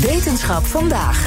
Wetenschap 0.00 0.64
vandaag. 0.64 1.26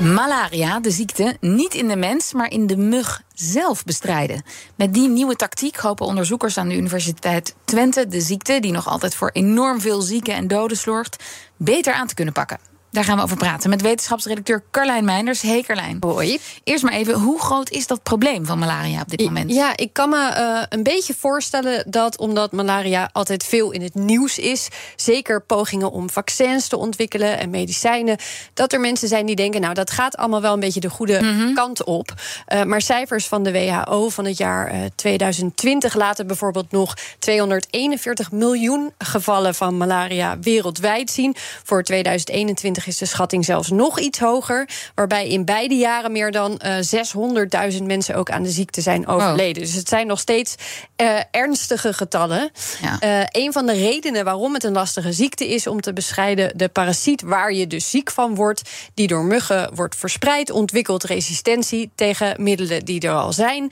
Malaria, 0.00 0.80
de 0.80 0.90
ziekte, 0.90 1.36
niet 1.40 1.74
in 1.74 1.88
de 1.88 1.96
mens, 1.96 2.32
maar 2.32 2.50
in 2.50 2.66
de 2.66 2.76
mug 2.76 3.22
zelf 3.34 3.84
bestrijden. 3.84 4.42
Met 4.74 4.94
die 4.94 5.08
nieuwe 5.08 5.36
tactiek 5.36 5.76
hopen 5.76 6.06
onderzoekers 6.06 6.58
aan 6.58 6.68
de 6.68 6.76
Universiteit 6.76 7.54
Twente 7.64 8.06
de 8.06 8.20
ziekte, 8.20 8.60
die 8.60 8.72
nog 8.72 8.88
altijd 8.88 9.14
voor 9.14 9.30
enorm 9.32 9.80
veel 9.80 10.00
zieken 10.00 10.34
en 10.34 10.48
doden 10.48 10.76
zorgt, 10.76 11.24
beter 11.56 11.94
aan 11.94 12.06
te 12.06 12.14
kunnen 12.14 12.34
pakken. 12.34 12.75
Daar 12.96 13.04
gaan 13.04 13.16
we 13.16 13.22
over 13.22 13.36
praten 13.36 13.70
met 13.70 13.82
wetenschapsredacteur 13.82 14.62
Carlijn 14.70 15.04
Meinders. 15.04 15.42
Hey 15.42 15.62
Carlijn. 15.62 15.96
Hoi. 16.00 16.38
Eerst 16.64 16.82
maar 16.82 16.92
even, 16.92 17.14
hoe 17.14 17.40
groot 17.40 17.70
is 17.70 17.86
dat 17.86 18.02
probleem 18.02 18.46
van 18.46 18.58
malaria 18.58 19.00
op 19.00 19.08
dit 19.08 19.24
moment? 19.24 19.52
Ja, 19.52 19.76
ik 19.76 19.92
kan 19.92 20.08
me 20.08 20.34
uh, 20.36 20.62
een 20.68 20.82
beetje 20.82 21.14
voorstellen 21.18 21.90
dat 21.90 22.18
omdat 22.18 22.52
malaria 22.52 23.08
altijd 23.12 23.44
veel 23.44 23.70
in 23.70 23.82
het 23.82 23.94
nieuws 23.94 24.38
is, 24.38 24.68
zeker 24.96 25.42
pogingen 25.42 25.90
om 25.90 26.10
vaccins 26.10 26.68
te 26.68 26.76
ontwikkelen 26.76 27.38
en 27.38 27.50
medicijnen, 27.50 28.18
dat 28.54 28.72
er 28.72 28.80
mensen 28.80 29.08
zijn 29.08 29.26
die 29.26 29.36
denken, 29.36 29.60
nou 29.60 29.74
dat 29.74 29.90
gaat 29.90 30.16
allemaal 30.16 30.40
wel 30.40 30.52
een 30.52 30.60
beetje 30.60 30.80
de 30.80 30.90
goede 30.90 31.20
mm 31.22 31.38
-hmm. 31.38 31.54
kant 31.54 31.84
op. 31.84 32.14
Uh, 32.52 32.62
maar 32.62 32.80
cijfers 32.80 33.26
van 33.26 33.42
de 33.42 33.52
WHO 33.52 34.08
van 34.08 34.24
het 34.24 34.36
jaar 34.36 34.74
uh, 34.74 34.80
2020 34.94 35.94
laten 35.94 36.26
bijvoorbeeld 36.26 36.70
nog 36.70 36.94
241 37.18 38.32
miljoen 38.32 38.92
gevallen 38.98 39.54
van 39.54 39.76
malaria 39.76 40.38
wereldwijd 40.38 41.10
zien. 41.10 41.36
Voor 41.64 41.82
2021 41.82 42.84
is 42.86 42.98
de 42.98 43.06
schatting 43.06 43.44
zelfs 43.44 43.70
nog 43.70 43.98
iets 43.98 44.18
hoger. 44.18 44.68
Waarbij 44.94 45.28
in 45.28 45.44
beide 45.44 45.74
jaren 45.74 46.12
meer 46.12 46.32
dan 46.32 46.60
uh, 46.64 47.72
600.000 47.78 47.82
mensen 47.82 48.14
ook 48.14 48.30
aan 48.30 48.42
de 48.42 48.50
ziekte 48.50 48.80
zijn 48.80 49.06
overleden. 49.06 49.62
Oh. 49.62 49.68
Dus 49.68 49.76
het 49.76 49.88
zijn 49.88 50.06
nog 50.06 50.20
steeds 50.20 50.54
uh, 50.96 51.18
ernstige 51.30 51.92
getallen. 51.92 52.50
Ja. 52.82 53.20
Uh, 53.20 53.26
een 53.42 53.52
van 53.52 53.66
de 53.66 53.72
redenen 53.72 54.24
waarom 54.24 54.54
het 54.54 54.64
een 54.64 54.72
lastige 54.72 55.12
ziekte 55.12 55.48
is 55.48 55.66
om 55.66 55.80
te 55.80 55.92
bestrijden, 55.92 56.58
de 56.58 56.68
parasiet 56.68 57.22
waar 57.22 57.52
je 57.52 57.66
dus 57.66 57.90
ziek 57.90 58.10
van 58.10 58.34
wordt, 58.34 58.62
die 58.94 59.06
door 59.06 59.24
muggen 59.24 59.74
wordt 59.74 59.96
verspreid, 59.96 60.50
ontwikkelt 60.50 61.04
resistentie 61.04 61.90
tegen 61.94 62.42
middelen 62.42 62.84
die 62.84 63.00
er 63.00 63.14
al 63.14 63.32
zijn. 63.32 63.70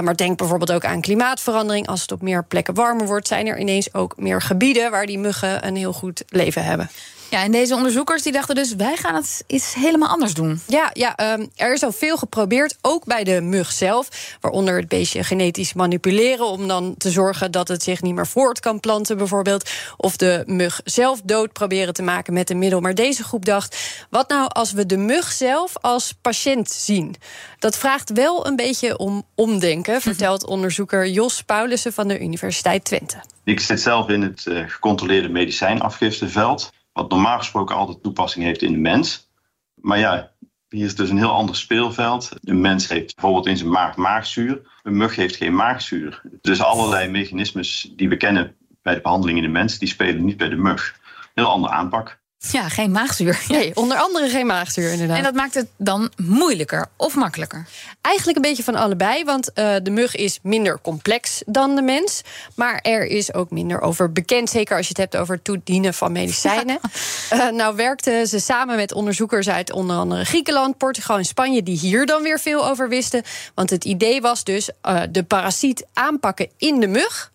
Maar 0.00 0.16
denk 0.16 0.38
bijvoorbeeld 0.38 0.72
ook 0.72 0.84
aan 0.84 1.00
klimaatverandering. 1.00 1.86
Als 1.86 2.00
het 2.00 2.12
op 2.12 2.22
meer 2.22 2.44
plekken 2.44 2.74
warmer 2.74 3.06
wordt, 3.06 3.28
zijn 3.28 3.46
er 3.46 3.58
ineens 3.58 3.94
ook 3.94 4.14
meer 4.16 4.42
gebieden 4.42 4.90
waar 4.90 5.06
die 5.06 5.18
muggen 5.18 5.66
een 5.66 5.76
heel 5.76 5.92
goed 5.92 6.22
leven 6.28 6.64
hebben. 6.64 6.90
Ja, 7.30 7.42
en 7.42 7.52
deze 7.52 7.74
onderzoekers 7.74 8.22
die 8.22 8.32
dachten 8.32 8.54
dus, 8.54 8.74
wij 8.74 8.96
gaan 8.96 9.14
het 9.14 9.44
iets 9.46 9.74
helemaal 9.74 10.08
anders 10.08 10.34
doen. 10.34 10.60
Ja, 10.66 10.90
ja 10.92 11.34
um, 11.34 11.50
er 11.56 11.72
is 11.72 11.82
al 11.82 11.92
veel 11.92 12.16
geprobeerd, 12.16 12.76
ook 12.82 13.04
bij 13.04 13.24
de 13.24 13.40
mug 13.40 13.72
zelf. 13.72 14.08
Waaronder 14.40 14.76
het 14.76 14.88
beestje 14.88 15.24
genetisch 15.24 15.72
manipuleren... 15.72 16.46
om 16.46 16.68
dan 16.68 16.94
te 16.98 17.10
zorgen 17.10 17.50
dat 17.50 17.68
het 17.68 17.82
zich 17.82 18.02
niet 18.02 18.14
meer 18.14 18.26
voort 18.26 18.60
kan 18.60 18.80
planten 18.80 19.16
bijvoorbeeld. 19.16 19.70
Of 19.96 20.16
de 20.16 20.42
mug 20.46 20.80
zelf 20.84 21.20
dood 21.24 21.52
proberen 21.52 21.94
te 21.94 22.02
maken 22.02 22.32
met 22.32 22.50
een 22.50 22.58
middel. 22.58 22.80
Maar 22.80 22.94
deze 22.94 23.24
groep 23.24 23.44
dacht, 23.44 23.76
wat 24.10 24.28
nou 24.28 24.48
als 24.48 24.72
we 24.72 24.86
de 24.86 24.96
mug 24.96 25.32
zelf 25.32 25.72
als 25.80 26.14
patiënt 26.22 26.70
zien? 26.70 27.16
Dat 27.58 27.76
vraagt 27.76 28.10
wel 28.12 28.46
een 28.46 28.56
beetje 28.56 28.98
om 28.98 29.24
omdenken... 29.34 30.00
vertelt 30.00 30.46
onderzoeker 30.46 31.08
Jos 31.08 31.42
Paulussen 31.42 31.92
van 31.92 32.08
de 32.08 32.20
Universiteit 32.20 32.84
Twente. 32.84 33.16
Ik 33.44 33.60
zit 33.60 33.80
zelf 33.80 34.08
in 34.08 34.22
het 34.22 34.44
uh, 34.48 34.68
gecontroleerde 34.68 35.28
medicijnafgifteveld 35.28 36.70
wat 36.96 37.10
normaal 37.10 37.38
gesproken 37.38 37.76
altijd 37.76 38.02
toepassing 38.02 38.44
heeft 38.44 38.62
in 38.62 38.72
de 38.72 38.78
mens. 38.78 39.30
Maar 39.74 39.98
ja, 39.98 40.32
hier 40.68 40.84
is 40.84 40.94
dus 40.94 41.10
een 41.10 41.16
heel 41.16 41.30
ander 41.30 41.56
speelveld. 41.56 42.30
Een 42.40 42.60
mens 42.60 42.88
heeft 42.88 43.14
bijvoorbeeld 43.14 43.46
in 43.46 43.56
zijn 43.56 43.70
maag 43.70 43.96
maagzuur. 43.96 44.60
Een 44.82 44.96
mug 44.96 45.16
heeft 45.16 45.36
geen 45.36 45.54
maagzuur. 45.54 46.22
Dus 46.40 46.62
allerlei 46.62 47.10
mechanismes 47.10 47.92
die 47.96 48.08
we 48.08 48.16
kennen 48.16 48.56
bij 48.82 48.94
de 48.94 49.00
behandeling 49.00 49.38
in 49.38 49.44
de 49.44 49.50
mens, 49.50 49.78
die 49.78 49.88
spelen 49.88 50.24
niet 50.24 50.36
bij 50.36 50.48
de 50.48 50.56
mug. 50.56 51.00
Heel 51.34 51.46
andere 51.46 51.72
aanpak. 51.72 52.20
Ja, 52.38 52.68
geen 52.68 52.90
maagzuur. 52.90 53.44
Nee, 53.48 53.76
onder 53.76 53.96
andere 53.96 54.28
geen 54.28 54.46
maagzuur, 54.46 54.92
inderdaad. 54.92 55.16
En 55.16 55.22
dat 55.22 55.34
maakt 55.34 55.54
het 55.54 55.66
dan 55.76 56.10
moeilijker 56.16 56.86
of 56.96 57.14
makkelijker? 57.14 57.66
Eigenlijk 58.00 58.36
een 58.36 58.42
beetje 58.42 58.62
van 58.62 58.74
allebei, 58.74 59.24
want 59.24 59.50
uh, 59.54 59.74
de 59.82 59.90
mug 59.90 60.14
is 60.14 60.38
minder 60.42 60.80
complex 60.80 61.42
dan 61.46 61.76
de 61.76 61.82
mens. 61.82 62.22
Maar 62.54 62.78
er 62.82 63.04
is 63.04 63.34
ook 63.34 63.50
minder 63.50 63.80
over 63.80 64.12
bekend, 64.12 64.50
zeker 64.50 64.76
als 64.76 64.88
je 64.88 64.88
het 64.88 65.12
hebt 65.12 65.16
over 65.16 65.34
het 65.34 65.44
toedienen 65.44 65.94
van 65.94 66.12
medicijnen. 66.12 66.78
Ja. 67.30 67.48
Uh, 67.48 67.52
nou 67.52 67.76
werkten 67.76 68.26
ze 68.26 68.38
samen 68.38 68.76
met 68.76 68.92
onderzoekers 68.92 69.48
uit 69.48 69.72
onder 69.72 69.96
andere 69.96 70.24
Griekenland, 70.24 70.78
Portugal 70.78 71.16
en 71.16 71.24
Spanje, 71.24 71.62
die 71.62 71.78
hier 71.78 72.06
dan 72.06 72.22
weer 72.22 72.40
veel 72.40 72.66
over 72.66 72.88
wisten. 72.88 73.22
Want 73.54 73.70
het 73.70 73.84
idee 73.84 74.20
was 74.20 74.44
dus 74.44 74.70
uh, 74.88 75.02
de 75.10 75.22
parasiet 75.22 75.86
aanpakken 75.92 76.48
in 76.56 76.80
de 76.80 76.86
mug. 76.86 77.32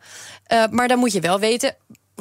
maar 0.70 0.88
dan 0.88 1.00
moet 1.00 1.12
je 1.12 1.20
wel 1.20 1.40
weten, 1.40 1.76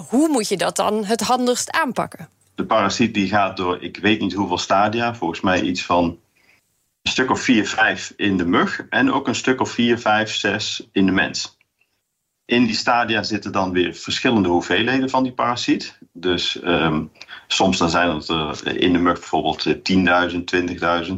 hoe 0.08 0.28
moet 0.28 0.48
je 0.48 0.56
dat 0.56 0.76
dan 0.76 1.04
het 1.04 1.20
handigst 1.20 1.70
aanpakken? 1.70 2.28
De 2.60 2.66
parasiet 2.66 3.14
die 3.14 3.28
gaat 3.28 3.56
door, 3.56 3.82
ik 3.82 3.96
weet 3.96 4.20
niet 4.20 4.32
hoeveel 4.32 4.58
stadia, 4.58 5.14
volgens 5.14 5.40
mij 5.40 5.62
iets 5.62 5.84
van 5.84 6.04
een 7.02 7.10
stuk 7.10 7.30
of 7.30 7.40
4, 7.40 7.66
5 7.66 8.12
in 8.16 8.36
de 8.36 8.44
mug 8.44 8.86
en 8.90 9.12
ook 9.12 9.28
een 9.28 9.34
stuk 9.34 9.60
of 9.60 9.70
4, 9.70 9.98
5, 9.98 10.34
6 10.34 10.88
in 10.92 11.06
de 11.06 11.12
mens. 11.12 11.56
In 12.44 12.64
die 12.64 12.74
stadia 12.74 13.22
zitten 13.22 13.52
dan 13.52 13.72
weer 13.72 13.94
verschillende 13.94 14.48
hoeveelheden 14.48 15.10
van 15.10 15.22
die 15.22 15.32
parasiet. 15.32 15.98
Dus 16.12 16.62
um, 16.64 17.12
soms 17.46 17.78
dan 17.78 17.90
zijn 17.90 18.10
het 18.10 18.28
er 18.28 18.76
in 18.76 18.92
de 18.92 18.98
mug 18.98 19.18
bijvoorbeeld 19.18 19.66
10.000, 19.66 19.72
20.000. 21.08 21.14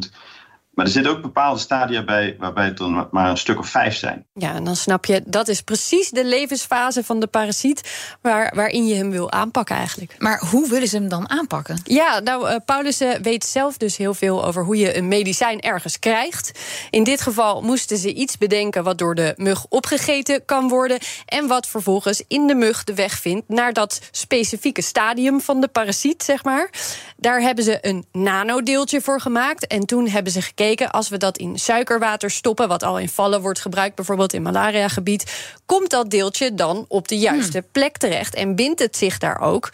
Maar 0.73 0.85
er 0.85 0.91
zitten 0.91 1.11
ook 1.11 1.21
bepaalde 1.21 1.59
stadia 1.59 2.03
bij 2.03 2.35
waarbij 2.39 2.65
het 2.65 2.79
er 2.79 3.07
maar 3.11 3.29
een 3.29 3.37
stuk 3.37 3.59
of 3.59 3.67
vijf 3.67 3.95
zijn. 3.95 4.25
Ja, 4.33 4.53
en 4.53 4.63
dan 4.63 4.75
snap 4.75 5.05
je, 5.05 5.21
dat 5.25 5.47
is 5.47 5.61
precies 5.61 6.09
de 6.09 6.25
levensfase 6.25 7.03
van 7.03 7.19
de 7.19 7.27
parasiet 7.27 8.15
waar, 8.21 8.51
waarin 8.55 8.87
je 8.87 8.95
hem 8.95 9.11
wil 9.11 9.31
aanpakken 9.31 9.75
eigenlijk. 9.75 10.15
Maar 10.17 10.43
hoe 10.49 10.69
willen 10.69 10.87
ze 10.87 10.97
hem 10.97 11.09
dan 11.09 11.29
aanpakken? 11.29 11.81
Ja, 11.83 12.19
nou, 12.19 12.49
uh, 12.49 12.55
Paulussen 12.65 13.21
weet 13.21 13.45
zelf 13.45 13.77
dus 13.77 13.97
heel 13.97 14.13
veel 14.13 14.45
over 14.45 14.63
hoe 14.63 14.77
je 14.77 14.97
een 14.97 15.07
medicijn 15.07 15.59
ergens 15.59 15.99
krijgt. 15.99 16.59
In 16.89 17.03
dit 17.03 17.21
geval 17.21 17.61
moesten 17.61 17.97
ze 17.97 18.13
iets 18.13 18.37
bedenken 18.37 18.83
wat 18.83 18.97
door 18.97 19.15
de 19.15 19.33
mug 19.37 19.65
opgegeten 19.69 20.45
kan 20.45 20.67
worden. 20.67 20.97
En 21.25 21.47
wat 21.47 21.67
vervolgens 21.67 22.23
in 22.27 22.47
de 22.47 22.55
mug 22.55 22.83
de 22.83 22.93
weg 22.93 23.19
vindt 23.19 23.49
naar 23.49 23.73
dat 23.73 24.01
specifieke 24.11 24.81
stadium 24.81 25.41
van 25.41 25.61
de 25.61 25.67
parasiet, 25.67 26.23
zeg 26.23 26.43
maar. 26.43 26.69
Daar 27.17 27.41
hebben 27.41 27.63
ze 27.63 27.77
een 27.81 28.05
nanodeeltje 28.11 29.01
voor 29.01 29.21
gemaakt. 29.21 29.67
En 29.67 29.85
toen 29.85 30.07
hebben 30.07 30.31
ze 30.31 30.41
gekeken 30.41 30.61
als 30.91 31.09
we 31.09 31.17
dat 31.17 31.37
in 31.37 31.59
suikerwater 31.59 32.31
stoppen, 32.31 32.67
wat 32.67 32.83
al 32.83 32.99
in 32.99 33.09
vallen 33.09 33.41
wordt 33.41 33.59
gebruikt, 33.59 33.95
bijvoorbeeld 33.95 34.33
in 34.33 34.41
malariagebied, 34.41 35.53
komt 35.65 35.89
dat 35.89 36.09
deeltje 36.09 36.53
dan 36.53 36.85
op 36.87 37.07
de 37.07 37.17
juiste 37.17 37.57
hmm. 37.57 37.67
plek 37.71 37.97
terecht 37.97 38.35
en 38.35 38.55
bindt 38.55 38.79
het 38.79 38.97
zich 38.97 39.17
daar 39.17 39.39
ook. 39.39 39.69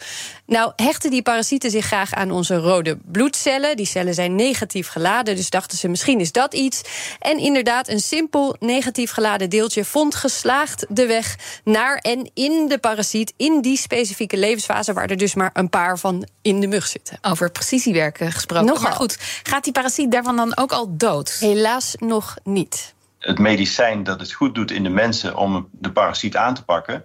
Nou, 0.50 0.72
hechten 0.76 1.10
die 1.10 1.22
parasieten 1.22 1.70
zich 1.70 1.86
graag 1.86 2.12
aan 2.12 2.30
onze 2.30 2.56
rode 2.56 2.98
bloedcellen. 3.04 3.76
Die 3.76 3.86
cellen 3.86 4.14
zijn 4.14 4.34
negatief 4.34 4.88
geladen, 4.88 5.36
dus 5.36 5.50
dachten 5.50 5.78
ze 5.78 5.88
misschien 5.88 6.20
is 6.20 6.32
dat 6.32 6.54
iets. 6.54 6.82
En 7.18 7.38
inderdaad, 7.38 7.88
een 7.88 8.00
simpel 8.00 8.56
negatief 8.60 9.10
geladen 9.10 9.50
deeltje 9.50 9.84
vond 9.84 10.14
geslaagd 10.14 10.86
de 10.88 11.06
weg 11.06 11.36
naar 11.64 11.96
en 11.96 12.30
in 12.34 12.68
de 12.68 12.78
parasiet, 12.78 13.32
in 13.36 13.60
die 13.60 13.76
specifieke 13.76 14.36
levensfase, 14.36 14.92
waar 14.92 15.10
er 15.10 15.16
dus 15.16 15.34
maar 15.34 15.50
een 15.52 15.68
paar 15.68 15.98
van 15.98 16.28
in 16.42 16.60
de 16.60 16.66
mug 16.66 16.86
zitten. 16.86 17.18
Over 17.22 17.50
precisiewerken 17.50 18.32
gesproken. 18.32 18.66
Nogal. 18.66 18.82
Maar 18.82 18.92
goed, 18.92 19.18
gaat 19.42 19.64
die 19.64 19.72
parasiet 19.72 20.12
daarvan 20.12 20.36
dan 20.36 20.56
ook 20.56 20.72
al 20.72 20.96
dood? 20.96 21.36
Helaas 21.40 21.94
nog 21.98 22.36
niet. 22.44 22.94
Het 23.18 23.38
medicijn 23.38 24.04
dat 24.04 24.20
het 24.20 24.32
goed 24.32 24.54
doet 24.54 24.70
in 24.70 24.82
de 24.82 24.88
mensen 24.88 25.36
om 25.36 25.68
de 25.72 25.92
parasiet 25.92 26.36
aan 26.36 26.54
te 26.54 26.64
pakken, 26.64 27.04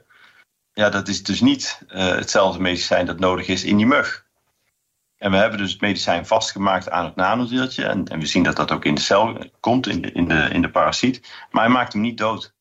ja, 0.75 0.89
dat 0.89 1.07
is 1.07 1.24
dus 1.24 1.42
niet 1.42 1.81
uh, 1.88 2.07
hetzelfde 2.07 2.62
medicijn 2.62 3.06
dat 3.06 3.19
nodig 3.19 3.48
is 3.48 3.63
in 3.63 3.77
die 3.77 3.86
mug. 3.86 4.25
En 5.18 5.31
we 5.31 5.38
hebben 5.38 5.60
dus 5.60 5.72
het 5.72 5.81
medicijn 5.81 6.25
vastgemaakt 6.25 6.89
aan 6.89 7.06
het 7.06 7.16
nanodeeltje. 7.16 7.86
En, 7.86 8.06
en 8.06 8.19
we 8.19 8.25
zien 8.25 8.44
dat 8.44 8.56
dat 8.56 8.72
ook 8.72 8.86
in 8.86 8.95
de 8.95 9.01
cel 9.01 9.38
komt, 9.60 9.88
in 9.88 10.01
de, 10.01 10.12
in, 10.12 10.27
de, 10.27 10.50
in 10.51 10.62
de 10.62 10.69
parasiet. 10.69 11.27
Maar 11.51 11.63
hij 11.63 11.72
maakt 11.72 11.94
hem 11.94 12.01
niet 12.01 12.18
dood. 12.18 12.55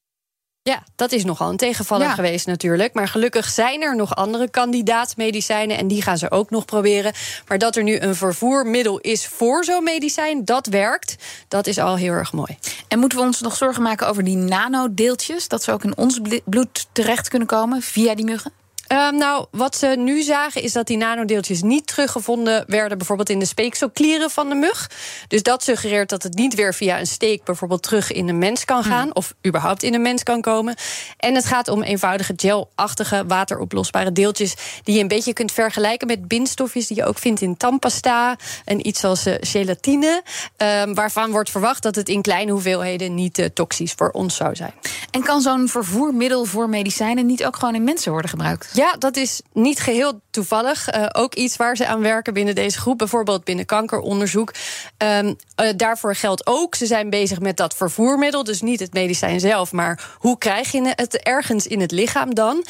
Ja, 0.71 0.83
dat 0.97 1.13
is 1.13 1.25
nogal 1.25 1.51
een 1.51 1.57
tegenvaller 1.57 2.07
ja. 2.07 2.15
geweest 2.15 2.47
natuurlijk. 2.47 2.95
Maar 2.95 3.09
gelukkig 3.09 3.49
zijn 3.49 3.83
er 3.83 3.97
nog 3.97 4.15
andere 4.15 4.51
kandidaatmedicijnen... 4.51 5.77
en 5.77 5.89
die 5.89 6.03
gaan 6.03 6.19
ze 6.19 6.31
ook 6.31 6.51
nog 6.51 6.65
proberen. 6.65 7.13
Maar 7.49 7.59
dat 7.59 7.77
er 7.77 7.83
nu 7.83 7.99
een 7.99 8.15
vervoermiddel 8.15 8.99
is 8.99 9.27
voor 9.27 9.65
zo'n 9.65 9.85
medicijn, 9.85 10.45
dat 10.45 10.67
werkt. 10.67 11.17
Dat 11.49 11.67
is 11.67 11.79
al 11.79 11.97
heel 11.97 12.13
erg 12.13 12.33
mooi. 12.33 12.59
En 12.89 12.99
moeten 12.99 13.19
we 13.19 13.25
ons 13.25 13.41
nog 13.41 13.57
zorgen 13.57 13.83
maken 13.83 14.09
over 14.09 14.25
die 14.25 14.37
nanodeeltjes? 14.37 15.49
Dat 15.49 15.63
ze 15.63 15.73
ook 15.73 15.85
in 15.85 15.97
ons 15.97 16.21
bloed 16.45 16.87
terecht 16.93 17.29
kunnen 17.29 17.49
komen 17.49 17.83
via 17.83 18.15
die 18.15 18.25
muggen? 18.25 18.64
Um, 18.95 19.17
nou, 19.17 19.47
wat 19.51 19.77
ze 19.77 19.87
nu 19.87 20.23
zagen 20.23 20.63
is 20.63 20.73
dat 20.73 20.87
die 20.87 20.97
nanodeeltjes 20.97 21.63
niet 21.63 21.87
teruggevonden 21.87 22.65
werden, 22.67 22.99
bijvoorbeeld 22.99 23.29
in 23.29 23.39
de 23.39 23.45
speekselklieren 23.45 24.31
van 24.31 24.49
de 24.49 24.55
mug. 24.55 24.91
Dus 25.29 25.43
dat 25.43 25.63
suggereert 25.63 26.09
dat 26.09 26.23
het 26.23 26.35
niet 26.35 26.55
weer 26.55 26.75
via 26.75 26.99
een 26.99 27.07
steek 27.07 27.45
bijvoorbeeld 27.45 27.83
terug 27.83 28.13
in 28.13 28.29
een 28.29 28.39
mens 28.39 28.65
kan 28.65 28.85
gaan, 28.85 29.03
hmm. 29.03 29.13
of 29.13 29.35
überhaupt 29.47 29.83
in 29.83 29.95
een 29.95 30.03
mens 30.03 30.23
kan 30.23 30.41
komen. 30.41 30.75
En 31.17 31.35
het 31.35 31.45
gaat 31.45 31.69
om 31.69 31.83
eenvoudige 31.83 32.35
gelachtige 32.37 33.25
wateroplosbare 33.27 34.13
deeltjes 34.13 34.55
die 34.83 34.95
je 34.95 35.01
een 35.01 35.09
beetje 35.09 35.33
kunt 35.33 35.53
vergelijken 35.53 36.07
met 36.07 36.29
bindstofjes 36.29 36.87
die 36.87 36.97
je 36.97 37.05
ook 37.05 37.19
vindt 37.19 37.41
in 37.41 37.57
tandpasta 37.57 38.37
en 38.65 38.87
iets 38.87 39.05
als 39.05 39.27
uh, 39.27 39.35
gelatine, 39.41 40.23
um, 40.57 40.95
waarvan 40.95 41.31
wordt 41.31 41.51
verwacht 41.51 41.83
dat 41.83 41.95
het 41.95 42.09
in 42.09 42.23
kleine 42.23 42.53
hoeveelheden 42.53 43.15
niet 43.15 43.39
uh, 43.39 43.47
toxisch 43.47 43.93
voor 43.93 44.11
ons 44.11 44.37
zou 44.37 44.57
zijn. 44.57 44.75
En 45.11 45.23
kan 45.23 45.41
zo'n 45.41 45.69
vervoermiddel 45.69 46.45
voor 46.45 46.69
medicijnen 46.69 47.27
niet 47.27 47.45
ook 47.45 47.57
gewoon 47.57 47.75
in 47.75 47.85
mensen 47.85 48.13
worden 48.13 48.31
gebruikt? 48.31 48.71
Ja, 48.75 48.84
dat 48.93 49.17
is 49.17 49.43
niet 49.53 49.81
geheel 49.81 50.21
toevallig. 50.31 50.95
Uh, 50.95 51.07
ook 51.13 51.35
iets 51.35 51.57
waar 51.57 51.77
ze 51.77 51.87
aan 51.87 52.01
werken 52.01 52.35
binnen 52.35 52.55
deze 52.55 52.79
groep, 52.79 52.99
bijvoorbeeld 52.99 53.45
binnen 53.45 53.67
kankeronderzoek. 53.67 54.55
Um, 54.99 55.37
uh, 55.63 55.69
daarvoor 55.77 56.15
geldt 56.15 56.47
ook, 56.47 56.75
ze 56.75 56.87
zijn 56.87 57.11
bezig 57.11 57.41
met 57.41 57.57
dat 57.57 57.75
vervoermiddel, 57.75 58.45
dus 58.45 58.61
niet 58.61 58.81
het 58.81 58.93
medicijn 58.93 59.41
zelf, 59.41 59.73
maar 59.73 60.17
hoe 60.19 60.39
krijg 60.39 60.73
je 60.73 60.93
het 60.95 61.23
ergens 61.23 61.67
in 61.67 61.81
het 61.81 61.91
lichaam 61.91 62.35
dan? 62.35 62.65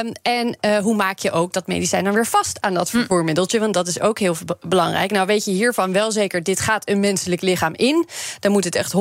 Um, 0.00 0.12
en 0.22 0.56
uh, 0.60 0.78
hoe 0.78 0.94
maak 0.94 1.18
je 1.18 1.30
ook 1.30 1.52
dat 1.52 1.66
medicijn 1.66 2.04
dan 2.04 2.14
weer 2.14 2.26
vast 2.26 2.60
aan 2.60 2.74
dat 2.74 2.90
hm. 2.90 2.98
vervoermiddeltje? 2.98 3.60
Want 3.60 3.74
dat 3.74 3.88
is 3.88 4.00
ook 4.00 4.18
heel 4.18 4.36
belangrijk. 4.60 5.10
Nou, 5.10 5.26
weet 5.26 5.44
je 5.44 5.50
hiervan 5.50 5.92
wel 5.92 6.12
zeker, 6.12 6.42
dit 6.42 6.60
gaat 6.60 6.88
een 6.88 7.00
menselijk 7.00 7.40
lichaam 7.40 7.74
in. 7.74 8.06
Dan 8.38 8.52
moet 8.52 8.64
het 8.64 8.74
echt 8.74 8.92
100% 8.92 8.98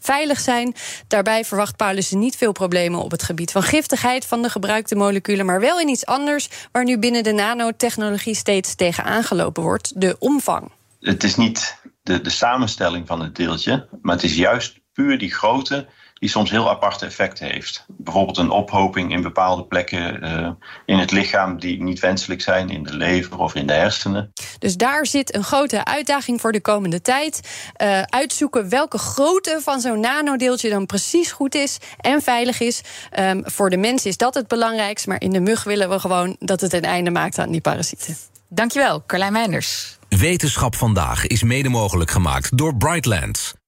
veilig 0.00 0.40
zijn. 0.40 0.74
Daarbij 1.06 1.44
verwacht 1.44 1.76
Paulus 1.76 2.10
niet 2.10 2.36
veel 2.36 2.52
problemen 2.52 3.02
op 3.02 3.10
het 3.10 3.22
gebied 3.22 3.50
van 3.50 3.62
giftigheid 3.62 4.26
van 4.26 4.42
de 4.42 4.50
gebruikte 4.50 4.94
moleculen, 5.30 5.46
maar 5.46 5.60
wel 5.60 5.80
in 5.80 5.88
iets 5.88 6.06
anders 6.06 6.48
waar 6.72 6.84
nu 6.84 6.98
binnen 6.98 7.22
de 7.22 7.32
nanotechnologie 7.32 8.34
steeds 8.34 8.74
tegen 8.74 9.04
aangelopen 9.04 9.62
wordt: 9.62 10.00
de 10.00 10.16
omvang. 10.18 10.70
Het 11.00 11.24
is 11.24 11.36
niet 11.36 11.76
de, 12.02 12.20
de 12.20 12.30
samenstelling 12.30 13.06
van 13.06 13.20
het 13.22 13.36
deeltje, 13.36 13.88
maar 14.02 14.14
het 14.14 14.24
is 14.24 14.36
juist 14.36 14.79
puur 15.00 15.18
die 15.18 15.32
grootte 15.32 15.86
die 16.20 16.28
soms 16.28 16.50
heel 16.50 16.70
aparte 16.70 17.06
effecten 17.06 17.46
heeft. 17.46 17.84
Bijvoorbeeld 17.88 18.38
een 18.38 18.50
ophoping 18.50 19.12
in 19.12 19.22
bepaalde 19.22 19.64
plekken 19.64 20.24
uh, 20.24 20.50
in 20.86 20.98
het 20.98 21.10
lichaam 21.10 21.60
die 21.60 21.82
niet 21.82 22.00
wenselijk 22.00 22.42
zijn, 22.42 22.70
in 22.70 22.82
de 22.82 22.96
lever 22.96 23.38
of 23.38 23.54
in 23.54 23.66
de 23.66 23.72
hersenen. 23.72 24.32
Dus 24.58 24.76
daar 24.76 25.06
zit 25.06 25.34
een 25.34 25.44
grote 25.44 25.84
uitdaging 25.84 26.40
voor 26.40 26.52
de 26.52 26.60
komende 26.60 27.00
tijd. 27.00 27.40
Uh, 27.82 28.02
uitzoeken 28.02 28.68
welke 28.68 28.98
grootte 28.98 29.58
van 29.62 29.80
zo'n 29.80 30.00
nanodeeltje 30.00 30.70
dan 30.70 30.86
precies 30.86 31.32
goed 31.32 31.54
is 31.54 31.78
en 32.00 32.22
veilig 32.22 32.60
is. 32.60 32.80
Um, 33.18 33.42
voor 33.44 33.70
de 33.70 33.76
mens 33.76 34.06
is 34.06 34.16
dat 34.16 34.34
het 34.34 34.48
belangrijkst, 34.48 35.06
maar 35.06 35.20
in 35.20 35.30
de 35.30 35.40
mug 35.40 35.64
willen 35.64 35.90
we 35.90 35.98
gewoon 35.98 36.36
dat 36.38 36.60
het 36.60 36.72
een 36.72 36.84
einde 36.84 37.10
maakt 37.10 37.38
aan 37.38 37.50
die 37.50 37.60
parasieten. 37.60 38.16
Dankjewel, 38.48 39.02
Carlijn 39.06 39.32
Meinders. 39.32 39.98
Wetenschap 40.08 40.74
vandaag 40.74 41.26
is 41.26 41.42
mede 41.42 41.68
mogelijk 41.68 42.10
gemaakt 42.10 42.58
door 42.58 42.76
Brightlands. 42.76 43.58